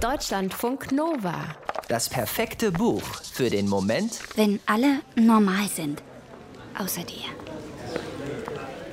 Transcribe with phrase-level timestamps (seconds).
[0.00, 1.56] Deutschlandfunk Nova.
[1.88, 3.02] Das perfekte Buch
[3.32, 6.00] für den Moment, Wenn alle normal sind.
[6.78, 7.24] Außer dir.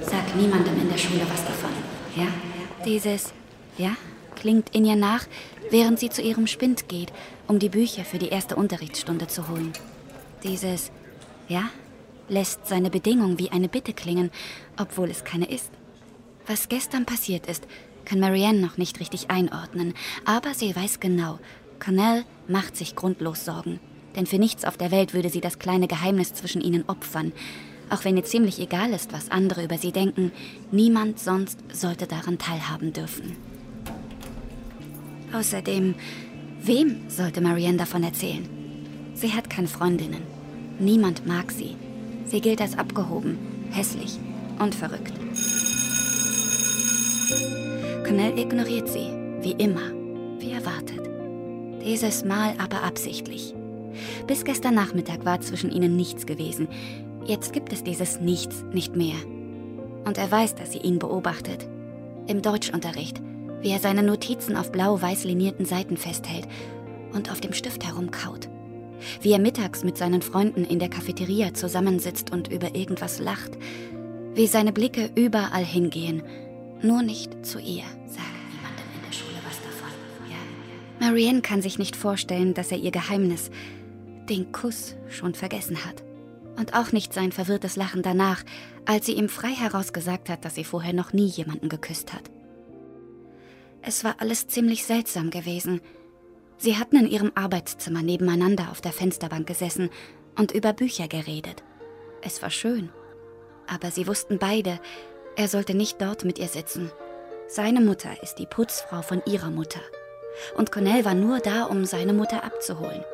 [0.00, 1.72] Sag niemandem in der Schule was davon.
[2.14, 2.28] Ja?
[2.84, 3.32] Dieses,
[3.78, 3.96] ja,
[4.36, 5.26] klingt in ihr nach,
[5.70, 7.12] während sie zu ihrem Spind geht,
[7.48, 9.72] um die Bücher für die erste Unterrichtsstunde zu holen.
[10.44, 10.92] Dieses,
[11.48, 11.64] ja,
[12.28, 14.30] lässt seine Bedingung wie eine Bitte klingen,
[14.78, 15.72] obwohl es keine ist.
[16.46, 17.66] Was gestern passiert ist,
[18.04, 19.94] kann Marianne noch nicht richtig einordnen,
[20.24, 21.38] aber sie weiß genau,
[21.78, 23.80] Cornell macht sich grundlos Sorgen.
[24.14, 27.32] Denn für nichts auf der Welt würde sie das kleine Geheimnis zwischen ihnen opfern.
[27.90, 30.32] Auch wenn ihr ziemlich egal ist, was andere über sie denken,
[30.70, 33.36] niemand sonst sollte daran teilhaben dürfen.
[35.32, 35.94] Außerdem,
[36.62, 38.48] wem sollte Marianne davon erzählen?
[39.14, 40.22] Sie hat keine Freundinnen.
[40.78, 41.76] Niemand mag sie.
[42.26, 43.38] Sie gilt als abgehoben,
[43.70, 44.18] hässlich
[44.58, 45.12] und verrückt.
[48.12, 49.08] Cornell ignoriert sie,
[49.40, 49.90] wie immer,
[50.38, 51.00] wie erwartet.
[51.82, 53.54] Dieses Mal aber absichtlich.
[54.26, 56.68] Bis gestern Nachmittag war zwischen ihnen nichts gewesen.
[57.24, 59.16] Jetzt gibt es dieses Nichts nicht mehr.
[60.04, 61.66] Und er weiß, dass sie ihn beobachtet.
[62.26, 63.22] Im Deutschunterricht,
[63.62, 66.46] wie er seine Notizen auf blau-weiß linierten Seiten festhält
[67.14, 68.50] und auf dem Stift herumkaut.
[69.22, 73.52] Wie er mittags mit seinen Freunden in der Cafeteria zusammensitzt und über irgendwas lacht.
[74.34, 76.22] Wie seine Blicke überall hingehen,
[76.84, 77.84] nur nicht zu ihr.
[78.06, 79.90] Sag niemandem in der Schule was davon.
[80.28, 81.06] Ja?
[81.06, 83.50] Marianne kann sich nicht vorstellen, dass er ihr Geheimnis,
[84.28, 86.02] den Kuss, schon vergessen hat.
[86.56, 88.44] Und auch nicht sein verwirrtes Lachen danach,
[88.84, 92.30] als sie ihm frei heraus gesagt hat, dass sie vorher noch nie jemanden geküsst hat.
[93.82, 95.80] Es war alles ziemlich seltsam gewesen.
[96.56, 99.90] Sie hatten in ihrem Arbeitszimmer nebeneinander auf der Fensterbank gesessen
[100.36, 101.64] und über Bücher geredet.
[102.22, 102.90] Es war schön.
[103.66, 104.78] Aber sie wussten beide,
[105.36, 106.90] er sollte nicht dort mit ihr sitzen.
[107.48, 109.80] Seine Mutter ist die Putzfrau von ihrer Mutter.
[110.56, 113.04] Und Cornell war nur da, um seine Mutter abzuholen.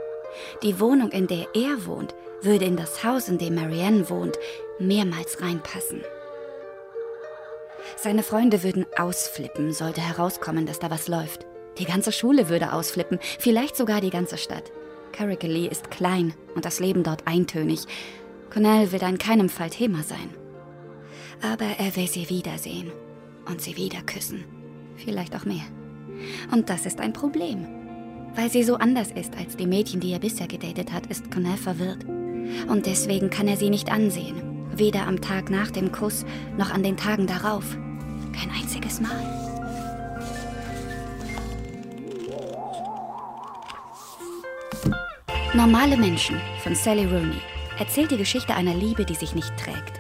[0.63, 4.39] Die Wohnung, in der er wohnt, würde in das Haus, in dem Marianne wohnt,
[4.79, 6.03] mehrmals reinpassen.
[7.97, 11.47] Seine Freunde würden ausflippen, sollte herauskommen, dass da was läuft.
[11.79, 14.71] Die ganze Schule würde ausflippen, vielleicht sogar die ganze Stadt.
[15.13, 17.87] Carrickally ist klein und das Leben dort eintönig.
[18.51, 20.31] Cornell will da in keinem Fall Thema sein.
[21.41, 22.91] Aber er will sie wiedersehen
[23.47, 24.45] und sie wieder küssen.
[24.97, 25.65] Vielleicht auch mehr.
[26.51, 27.67] Und das ist ein Problem.
[28.35, 31.57] Weil sie so anders ist als die Mädchen, die er bisher gedatet hat, ist Cornell
[31.57, 32.05] verwirrt.
[32.69, 34.69] Und deswegen kann er sie nicht ansehen.
[34.75, 36.25] Weder am Tag nach dem Kuss
[36.57, 37.77] noch an den Tagen darauf.
[38.33, 39.39] Kein einziges Mal.
[45.55, 47.41] Normale Menschen von Sally Rooney
[47.79, 49.98] erzählt die Geschichte einer Liebe, die sich nicht trägt.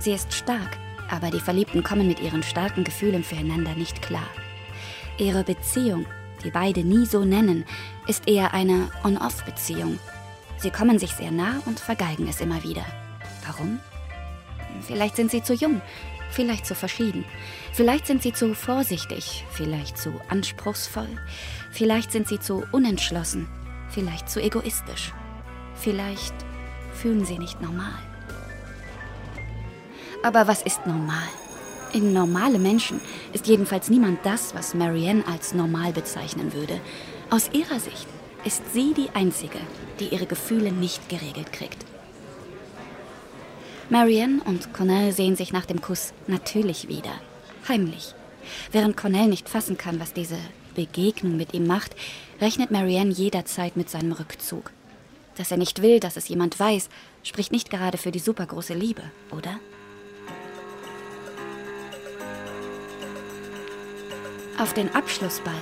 [0.00, 0.78] Sie ist stark,
[1.10, 4.26] aber die Verliebten kommen mit ihren starken Gefühlen füreinander nicht klar.
[5.18, 6.06] Ihre Beziehung,
[6.42, 7.66] die beide nie so nennen,
[8.06, 9.98] ist eher eine On-Off-Beziehung.
[10.56, 12.84] Sie kommen sich sehr nah und vergeigen es immer wieder.
[13.46, 13.78] Warum?
[14.86, 15.82] Vielleicht sind sie zu jung,
[16.30, 17.26] vielleicht zu verschieden.
[17.74, 21.08] Vielleicht sind sie zu vorsichtig, vielleicht zu anspruchsvoll.
[21.70, 23.48] Vielleicht sind sie zu unentschlossen,
[23.90, 25.12] vielleicht zu egoistisch.
[25.74, 26.34] Vielleicht
[26.94, 28.09] fühlen sie nicht normal.
[30.22, 31.28] Aber was ist normal?
[31.92, 33.00] In normale Menschen
[33.32, 36.80] ist jedenfalls niemand das, was Marianne als normal bezeichnen würde.
[37.30, 38.06] Aus ihrer Sicht
[38.44, 39.58] ist sie die Einzige,
[39.98, 41.84] die ihre Gefühle nicht geregelt kriegt.
[43.88, 47.12] Marianne und Cornell sehen sich nach dem Kuss natürlich wieder.
[47.66, 48.14] Heimlich.
[48.70, 50.38] Während Cornell nicht fassen kann, was diese
[50.76, 51.96] Begegnung mit ihm macht,
[52.40, 54.70] rechnet Marianne jederzeit mit seinem Rückzug.
[55.36, 56.88] Dass er nicht will, dass es jemand weiß,
[57.24, 59.58] spricht nicht gerade für die supergroße Liebe, oder?
[64.60, 65.54] Auf den Abschlussball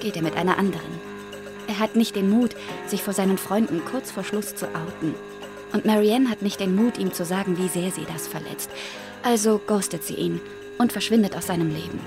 [0.00, 0.90] geht er mit einer anderen.
[1.68, 2.56] Er hat nicht den Mut,
[2.88, 5.14] sich vor seinen Freunden kurz vor Schluss zu outen.
[5.72, 8.68] Und Marianne hat nicht den Mut, ihm zu sagen, wie sehr sie das verletzt.
[9.22, 10.40] Also ghostet sie ihn
[10.76, 12.00] und verschwindet aus seinem Leben.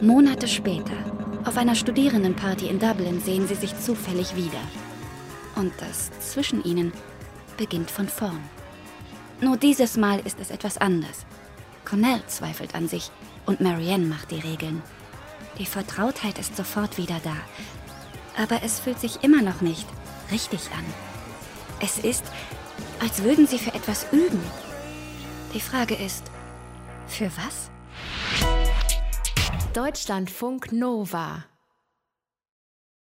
[0.00, 0.94] Monate später,
[1.44, 4.60] auf einer Studierendenparty in Dublin, sehen sie sich zufällig wieder.
[5.56, 6.92] Und das zwischen ihnen
[7.56, 8.44] beginnt von vorn.
[9.40, 11.26] Nur dieses Mal ist es etwas anders.
[11.84, 13.10] Cornell zweifelt an sich
[13.48, 14.82] und Marianne macht die Regeln.
[15.58, 17.34] Die Vertrautheit ist sofort wieder da.
[18.36, 19.86] Aber es fühlt sich immer noch nicht
[20.30, 20.84] richtig an.
[21.80, 22.24] Es ist,
[23.00, 24.42] als würden sie für etwas üben.
[25.54, 26.30] Die Frage ist,
[27.06, 27.70] für was?
[29.72, 31.44] Deutschlandfunk Nova.